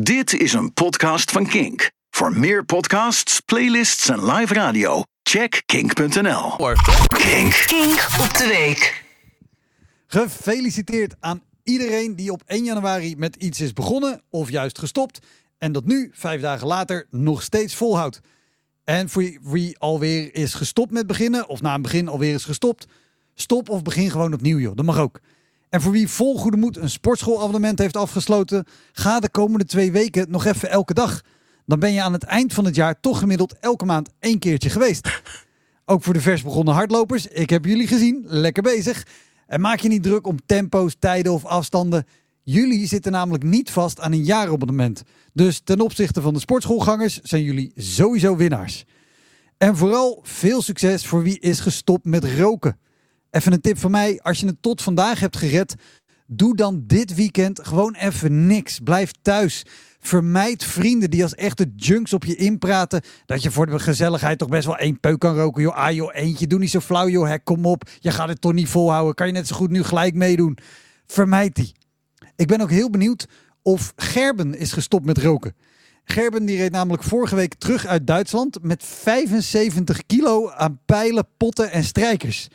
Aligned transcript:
Dit 0.00 0.32
is 0.32 0.52
een 0.52 0.72
podcast 0.72 1.30
van 1.30 1.46
Kink. 1.46 1.90
Voor 2.10 2.38
meer 2.38 2.64
podcasts, 2.64 3.40
playlists 3.40 4.08
en 4.08 4.24
live 4.24 4.54
radio, 4.54 5.02
check 5.22 5.62
kink.nl. 5.66 6.56
Kink. 7.06 7.64
Kink 7.66 8.06
op 8.20 8.34
de 8.36 8.46
week. 8.46 9.04
Gefeliciteerd 10.06 11.14
aan 11.20 11.42
iedereen 11.62 12.16
die 12.16 12.32
op 12.32 12.42
1 12.46 12.64
januari 12.64 13.16
met 13.16 13.36
iets 13.36 13.60
is 13.60 13.72
begonnen 13.72 14.22
of 14.30 14.50
juist 14.50 14.78
gestopt. 14.78 15.18
En 15.58 15.72
dat 15.72 15.84
nu, 15.84 16.10
vijf 16.12 16.40
dagen 16.40 16.66
later, 16.66 17.06
nog 17.10 17.42
steeds 17.42 17.74
volhoudt. 17.74 18.20
En 18.84 19.08
voor 19.08 19.38
wie 19.42 19.78
alweer 19.78 20.34
is 20.34 20.54
gestopt 20.54 20.90
met 20.90 21.06
beginnen, 21.06 21.48
of 21.48 21.60
na 21.60 21.74
een 21.74 21.82
begin 21.82 22.08
alweer 22.08 22.34
is 22.34 22.44
gestopt, 22.44 22.86
stop 23.34 23.68
of 23.68 23.82
begin 23.82 24.10
gewoon 24.10 24.34
opnieuw, 24.34 24.58
joh. 24.58 24.76
Dat 24.76 24.84
mag 24.84 24.98
ook. 24.98 25.20
En 25.74 25.80
voor 25.80 25.92
wie 25.92 26.08
vol 26.08 26.38
goede 26.38 26.56
moed 26.56 26.76
een 26.76 26.90
sportschoolabonnement 26.90 27.78
heeft 27.78 27.96
afgesloten, 27.96 28.66
ga 28.92 29.20
de 29.20 29.28
komende 29.28 29.64
twee 29.64 29.92
weken 29.92 30.30
nog 30.30 30.44
even 30.44 30.70
elke 30.70 30.94
dag. 30.94 31.20
Dan 31.66 31.78
ben 31.78 31.92
je 31.92 32.02
aan 32.02 32.12
het 32.12 32.22
eind 32.22 32.52
van 32.52 32.64
het 32.64 32.74
jaar 32.74 33.00
toch 33.00 33.18
gemiddeld 33.18 33.58
elke 33.58 33.84
maand 33.84 34.10
één 34.18 34.38
keertje 34.38 34.70
geweest. 34.70 35.22
Ook 35.84 36.02
voor 36.02 36.12
de 36.12 36.20
vers 36.20 36.42
begonnen 36.42 36.74
hardlopers, 36.74 37.26
ik 37.26 37.50
heb 37.50 37.64
jullie 37.64 37.86
gezien, 37.86 38.24
lekker 38.26 38.62
bezig. 38.62 39.06
En 39.46 39.60
maak 39.60 39.80
je 39.80 39.88
niet 39.88 40.02
druk 40.02 40.26
om 40.26 40.46
tempo's, 40.46 40.96
tijden 40.98 41.32
of 41.32 41.44
afstanden. 41.44 42.06
Jullie 42.42 42.86
zitten 42.86 43.12
namelijk 43.12 43.44
niet 43.44 43.70
vast 43.70 44.00
aan 44.00 44.12
een 44.12 44.24
jaarabonnement. 44.24 45.02
Dus 45.32 45.60
ten 45.64 45.80
opzichte 45.80 46.20
van 46.20 46.34
de 46.34 46.40
sportschoolgangers 46.40 47.20
zijn 47.20 47.42
jullie 47.42 47.72
sowieso 47.76 48.36
winnaars. 48.36 48.84
En 49.58 49.76
vooral 49.76 50.20
veel 50.22 50.62
succes 50.62 51.06
voor 51.06 51.22
wie 51.22 51.38
is 51.40 51.60
gestopt 51.60 52.04
met 52.04 52.24
roken. 52.24 52.78
Even 53.34 53.52
een 53.52 53.60
tip 53.60 53.78
van 53.78 53.90
mij, 53.90 54.20
als 54.22 54.40
je 54.40 54.46
het 54.46 54.62
tot 54.62 54.82
vandaag 54.82 55.20
hebt 55.20 55.36
gered, 55.36 55.74
doe 56.26 56.56
dan 56.56 56.82
dit 56.86 57.14
weekend 57.14 57.60
gewoon 57.62 57.94
even 57.94 58.46
niks. 58.46 58.78
Blijf 58.78 59.10
thuis. 59.22 59.64
Vermijd 60.00 60.64
vrienden 60.64 61.10
die 61.10 61.22
als 61.22 61.34
echte 61.34 61.72
junks 61.76 62.12
op 62.12 62.24
je 62.24 62.36
inpraten. 62.36 63.02
Dat 63.26 63.42
je 63.42 63.50
voor 63.50 63.66
de 63.66 63.78
gezelligheid 63.78 64.38
toch 64.38 64.48
best 64.48 64.66
wel 64.66 64.76
één 64.76 65.00
peuk 65.00 65.18
kan 65.18 65.36
roken. 65.36 65.62
Joh, 65.62 65.76
ah 65.76 65.92
joh, 65.92 66.14
eentje, 66.14 66.46
doe 66.46 66.58
niet 66.58 66.70
zo 66.70 66.80
flauw 66.80 67.08
joh, 67.08 67.28
hek, 67.28 67.44
kom 67.44 67.66
op. 67.66 67.90
Je 67.98 68.10
gaat 68.10 68.28
het 68.28 68.40
toch 68.40 68.52
niet 68.52 68.68
volhouden. 68.68 69.14
Kan 69.14 69.26
je 69.26 69.32
net 69.32 69.46
zo 69.46 69.56
goed 69.56 69.70
nu 69.70 69.82
gelijk 69.82 70.14
meedoen. 70.14 70.58
Vermijd 71.06 71.54
die. 71.54 71.72
Ik 72.36 72.46
ben 72.46 72.60
ook 72.60 72.70
heel 72.70 72.90
benieuwd 72.90 73.28
of 73.62 73.92
Gerben 73.96 74.58
is 74.58 74.72
gestopt 74.72 75.06
met 75.06 75.18
roken. 75.18 75.56
Gerben 76.04 76.44
die 76.44 76.56
reed 76.56 76.72
namelijk 76.72 77.02
vorige 77.02 77.34
week 77.34 77.54
terug 77.54 77.86
uit 77.86 78.06
Duitsland 78.06 78.58
met 78.62 78.84
75 78.84 80.06
kilo 80.06 80.50
aan 80.50 80.80
pijlen, 80.86 81.26
potten 81.36 81.70
en 81.70 81.84
strijkers. 81.84 82.48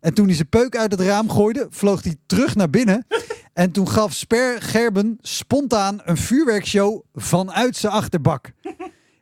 En 0.00 0.14
toen 0.14 0.26
hij 0.26 0.34
zijn 0.34 0.48
peuk 0.48 0.76
uit 0.76 0.90
het 0.90 1.00
raam 1.00 1.30
gooide, 1.30 1.66
vloog 1.70 2.02
hij 2.02 2.16
terug 2.26 2.54
naar 2.54 2.70
binnen. 2.70 3.06
En 3.52 3.70
toen 3.70 3.88
gaf 3.88 4.12
Sper 4.12 4.62
Gerben 4.62 5.18
spontaan 5.20 6.00
een 6.04 6.16
vuurwerkshow 6.16 7.02
vanuit 7.14 7.76
zijn 7.76 7.92
achterbak. 7.92 8.52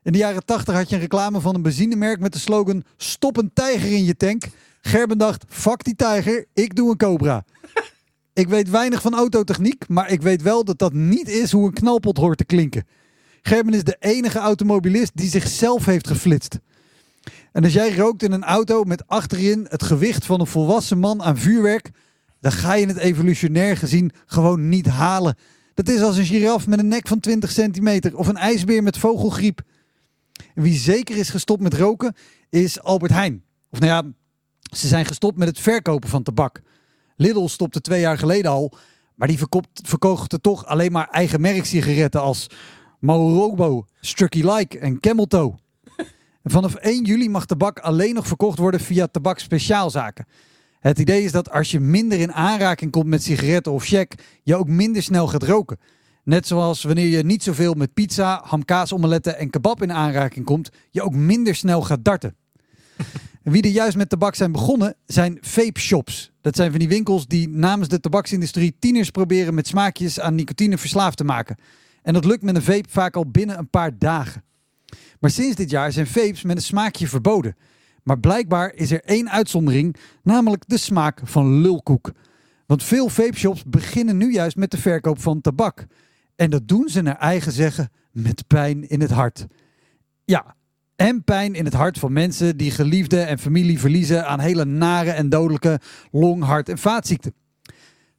In 0.02 0.12
de 0.12 0.18
jaren 0.18 0.44
80 0.44 0.74
had 0.74 0.88
je 0.88 0.94
een 0.94 1.00
reclame 1.00 1.40
van 1.40 1.54
een 1.54 1.62
benzinemerk 1.62 2.20
met 2.20 2.32
de 2.32 2.38
slogan: 2.38 2.84
Stop 2.96 3.36
een 3.36 3.50
tijger 3.54 3.92
in 3.92 4.04
je 4.04 4.16
tank. 4.16 4.42
Gerben 4.80 5.18
dacht: 5.18 5.44
Fuck 5.48 5.84
die 5.84 5.96
tijger, 5.96 6.46
ik 6.54 6.74
doe 6.74 6.90
een 6.90 6.96
cobra. 6.96 7.44
Ik 8.32 8.48
weet 8.48 8.70
weinig 8.70 9.02
van 9.02 9.14
autotechniek, 9.14 9.88
maar 9.88 10.10
ik 10.10 10.22
weet 10.22 10.42
wel 10.42 10.64
dat 10.64 10.78
dat 10.78 10.92
niet 10.92 11.28
is 11.28 11.52
hoe 11.52 11.66
een 11.66 11.72
knalpot 11.72 12.16
hoort 12.16 12.38
te 12.38 12.44
klinken. 12.44 12.86
Gerben 13.42 13.74
is 13.74 13.84
de 13.84 13.96
enige 13.98 14.38
automobilist 14.38 15.10
die 15.14 15.30
zichzelf 15.30 15.84
heeft 15.84 16.06
geflitst. 16.06 16.58
En 17.58 17.64
als 17.64 17.72
jij 17.72 17.94
rookt 17.94 18.22
in 18.22 18.32
een 18.32 18.44
auto 18.44 18.84
met 18.84 19.06
achterin 19.06 19.66
het 19.68 19.82
gewicht 19.82 20.26
van 20.26 20.40
een 20.40 20.46
volwassen 20.46 20.98
man 20.98 21.22
aan 21.22 21.38
vuurwerk, 21.38 21.90
dan 22.40 22.52
ga 22.52 22.74
je 22.74 22.86
het 22.86 22.96
evolutionair 22.96 23.76
gezien 23.76 24.12
gewoon 24.26 24.68
niet 24.68 24.86
halen. 24.86 25.36
Dat 25.74 25.88
is 25.88 26.00
als 26.00 26.16
een 26.16 26.24
giraf 26.24 26.66
met 26.66 26.78
een 26.78 26.88
nek 26.88 27.08
van 27.08 27.20
20 27.20 27.50
centimeter 27.50 28.16
of 28.16 28.26
een 28.26 28.36
ijsbeer 28.36 28.82
met 28.82 28.98
vogelgriep. 28.98 29.60
Wie 30.54 30.78
zeker 30.78 31.16
is 31.16 31.28
gestopt 31.28 31.60
met 31.60 31.74
roken 31.74 32.14
is 32.50 32.82
Albert 32.82 33.12
Heijn. 33.12 33.44
Of 33.70 33.80
nou 33.80 33.92
ja, 33.92 34.12
ze 34.76 34.88
zijn 34.88 35.06
gestopt 35.06 35.38
met 35.38 35.48
het 35.48 35.60
verkopen 35.60 36.08
van 36.08 36.22
tabak. 36.22 36.62
Lidl 37.16 37.46
stopte 37.46 37.80
twee 37.80 38.00
jaar 38.00 38.18
geleden 38.18 38.50
al, 38.50 38.76
maar 39.14 39.28
die 39.28 39.38
verkochten 39.82 40.40
toch 40.40 40.66
alleen 40.66 40.92
maar 40.92 41.08
eigen 41.08 41.40
merk 41.40 41.64
sigaretten 41.64 42.20
als 42.20 42.46
Marlboro, 43.00 43.86
Strucky 44.00 44.42
Like 44.42 44.78
en 44.78 45.00
Camel 45.00 45.26
Toe. 45.26 45.54
Vanaf 46.50 46.74
1 46.74 47.04
juli 47.04 47.28
mag 47.28 47.46
tabak 47.46 47.78
alleen 47.78 48.14
nog 48.14 48.26
verkocht 48.26 48.58
worden 48.58 48.80
via 48.80 49.06
tabakspeciaalzaken. 49.06 50.26
Het 50.80 50.98
idee 50.98 51.22
is 51.22 51.32
dat 51.32 51.50
als 51.50 51.70
je 51.70 51.80
minder 51.80 52.18
in 52.20 52.32
aanraking 52.32 52.90
komt 52.90 53.06
met 53.06 53.22
sigaretten 53.22 53.72
of 53.72 53.84
check, 53.84 54.14
je 54.42 54.56
ook 54.56 54.68
minder 54.68 55.02
snel 55.02 55.26
gaat 55.26 55.42
roken. 55.42 55.78
Net 56.24 56.46
zoals 56.46 56.82
wanneer 56.82 57.06
je 57.06 57.24
niet 57.24 57.42
zoveel 57.42 57.74
met 57.74 57.94
pizza, 57.94 58.42
hamkaasomeletten 58.44 59.38
en 59.38 59.50
kebab 59.50 59.82
in 59.82 59.92
aanraking 59.92 60.44
komt, 60.44 60.70
je 60.90 61.02
ook 61.02 61.14
minder 61.14 61.54
snel 61.54 61.82
gaat 61.82 62.04
darten. 62.04 62.36
Wie 63.42 63.62
er 63.62 63.70
juist 63.70 63.96
met 63.96 64.08
tabak 64.08 64.34
zijn 64.34 64.52
begonnen, 64.52 64.94
zijn 65.06 65.38
vape 65.40 65.80
shops. 65.80 66.32
Dat 66.40 66.56
zijn 66.56 66.70
van 66.70 66.78
die 66.78 66.88
winkels 66.88 67.26
die 67.26 67.48
namens 67.48 67.88
de 67.88 68.00
tabaksindustrie 68.00 68.76
tieners 68.78 69.10
proberen 69.10 69.54
met 69.54 69.66
smaakjes 69.66 70.20
aan 70.20 70.34
nicotine 70.34 70.78
verslaafd 70.78 71.16
te 71.16 71.24
maken. 71.24 71.56
En 72.02 72.12
dat 72.12 72.24
lukt 72.24 72.42
met 72.42 72.56
een 72.56 72.62
vape 72.62 72.88
vaak 72.88 73.16
al 73.16 73.30
binnen 73.30 73.58
een 73.58 73.70
paar 73.70 73.98
dagen. 73.98 74.42
Maar 75.20 75.30
sinds 75.30 75.56
dit 75.56 75.70
jaar 75.70 75.92
zijn 75.92 76.06
vapes 76.06 76.42
met 76.42 76.56
een 76.56 76.62
smaakje 76.62 77.08
verboden. 77.08 77.56
Maar 78.02 78.18
blijkbaar 78.18 78.74
is 78.74 78.90
er 78.90 79.04
één 79.04 79.30
uitzondering, 79.30 79.96
namelijk 80.22 80.62
de 80.66 80.78
smaak 80.78 81.20
van 81.24 81.60
lulkoek. 81.60 82.12
Want 82.66 82.82
veel 82.82 83.08
vape 83.08 83.36
shops 83.36 83.64
beginnen 83.64 84.16
nu 84.16 84.32
juist 84.32 84.56
met 84.56 84.70
de 84.70 84.78
verkoop 84.78 85.20
van 85.20 85.40
tabak. 85.40 85.86
En 86.36 86.50
dat 86.50 86.68
doen 86.68 86.88
ze 86.88 87.02
naar 87.02 87.18
eigen 87.18 87.52
zeggen 87.52 87.90
met 88.12 88.46
pijn 88.46 88.88
in 88.88 89.00
het 89.00 89.10
hart. 89.10 89.46
Ja, 90.24 90.56
en 90.96 91.24
pijn 91.24 91.54
in 91.54 91.64
het 91.64 91.74
hart 91.74 91.98
van 91.98 92.12
mensen 92.12 92.56
die 92.56 92.70
geliefde 92.70 93.20
en 93.20 93.38
familie 93.38 93.78
verliezen 93.78 94.26
aan 94.26 94.40
hele 94.40 94.64
nare 94.64 95.10
en 95.10 95.28
dodelijke 95.28 95.80
long, 96.10 96.42
hart- 96.44 96.68
en 96.68 96.78
vaatziekten. 96.78 97.34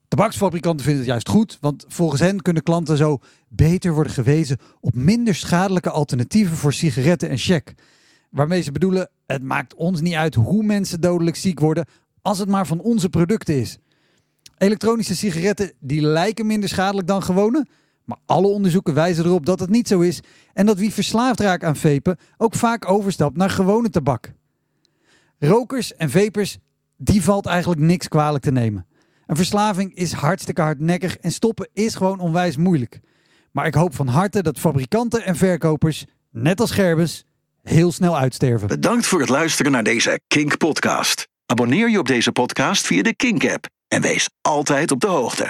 Tabaksfabrikanten 0.10 0.86
vinden 0.86 1.02
het 1.02 1.12
juist 1.12 1.30
goed, 1.30 1.58
want 1.62 1.86
volgens 1.88 2.22
hen 2.22 2.42
kunnen 2.42 2.64
klanten 2.64 2.98
zo 2.98 3.20
beter 3.48 3.94
worden 3.94 4.14
gewezen 4.14 4.58
op 4.80 4.96
minder 4.96 5.36
schadelijke 5.36 5.90
alternatieven 5.90 6.58
voor 6.58 6.74
sigaretten 6.74 7.30
en 7.30 7.38
check. 7.38 7.74
Waarmee 8.30 8.62
ze 8.62 8.72
bedoelen, 8.72 9.10
het 9.26 9.44
maakt 9.44 9.74
ons 9.74 10.02
niet 10.02 10.14
uit 10.14 10.36
hoe 10.36 10.64
mensen 10.64 11.02
dodelijk 11.02 11.36
ziek 11.36 11.60
worden, 11.60 11.86
als 12.22 12.40
het 12.40 12.50
maar 12.50 12.68
van 12.68 12.80
onze 12.80 13.10
producten 13.10 13.60
is. 13.60 13.78
Elektronische 14.58 15.16
sigaretten 15.16 15.74
die 15.80 16.02
lijken 16.02 16.46
minder 16.46 16.70
schadelijk 16.70 17.08
dan 17.08 17.24
gewone, 17.24 17.66
maar 18.06 18.20
alle 18.26 18.48
onderzoeken 18.48 18.94
wijzen 18.94 19.26
erop 19.26 19.46
dat 19.46 19.60
het 19.60 19.70
niet 19.70 19.88
zo 19.88 20.00
is 20.00 20.20
en 20.54 20.66
dat 20.66 20.78
wie 20.78 20.94
verslaafd 20.94 21.40
raakt 21.40 21.64
aan 21.64 21.76
vapen 21.76 22.18
ook 22.38 22.56
vaak 22.56 22.90
overstapt 22.90 23.38
naar 23.38 23.50
gewone 23.50 23.90
tabak. 23.90 24.34
Rokers 25.40 25.96
en 25.96 26.10
vapers, 26.10 26.58
die 26.98 27.24
valt 27.24 27.46
eigenlijk 27.46 27.82
niks 27.82 28.08
kwalijk 28.08 28.44
te 28.44 28.52
nemen. 28.52 28.88
Een 29.30 29.36
verslaving 29.36 29.96
is 29.96 30.12
hartstikke 30.12 30.62
hardnekkig 30.62 31.18
en 31.18 31.32
stoppen 31.32 31.70
is 31.74 31.96
gewoon 31.96 32.20
onwijs 32.20 32.58
moeilijk. 32.58 33.00
Maar 33.52 33.66
ik 33.66 33.74
hoop 33.74 33.96
van 33.96 34.08
harte 34.08 34.44
dat 34.44 34.60
fabrikanten 34.60 35.26
en 35.26 35.36
verkopers, 35.36 36.06
net 36.32 36.60
als 36.60 36.72
Gerbes, 36.72 37.26
heel 37.64 37.92
snel 37.92 38.18
uitsterven. 38.18 38.68
Bedankt 38.68 39.06
voor 39.06 39.20
het 39.20 39.30
luisteren 39.30 39.72
naar 39.72 39.84
deze 39.84 40.20
Kink 40.28 40.58
podcast. 40.58 41.28
Abonneer 41.46 41.90
je 41.90 42.00
op 42.00 42.08
deze 42.08 42.32
podcast 42.32 42.86
via 42.86 43.02
de 43.02 43.16
Kink 43.16 43.50
app 43.50 43.68
en 43.88 44.02
wees 44.02 44.30
altijd 44.42 44.92
op 44.92 45.00
de 45.00 45.08
hoogte. 45.08 45.48